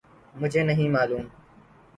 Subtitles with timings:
[0.35, 1.25] مجھے نہیں معلوم